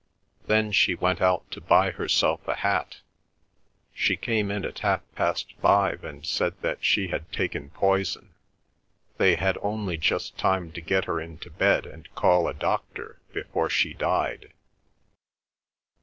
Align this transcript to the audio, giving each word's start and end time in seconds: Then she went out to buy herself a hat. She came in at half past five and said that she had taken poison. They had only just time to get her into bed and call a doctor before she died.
Then 0.47 0.71
she 0.71 0.95
went 0.95 1.21
out 1.21 1.51
to 1.51 1.61
buy 1.61 1.91
herself 1.91 2.47
a 2.47 2.55
hat. 2.55 3.01
She 3.93 4.17
came 4.17 4.49
in 4.49 4.65
at 4.65 4.79
half 4.79 5.03
past 5.13 5.53
five 5.61 6.03
and 6.03 6.25
said 6.25 6.59
that 6.61 6.83
she 6.83 7.09
had 7.09 7.31
taken 7.31 7.69
poison. 7.69 8.33
They 9.19 9.35
had 9.35 9.59
only 9.61 9.97
just 9.97 10.39
time 10.39 10.71
to 10.71 10.81
get 10.81 11.05
her 11.05 11.21
into 11.21 11.51
bed 11.51 11.85
and 11.85 12.09
call 12.15 12.47
a 12.47 12.53
doctor 12.55 13.21
before 13.31 13.69
she 13.69 13.93
died. 13.93 14.53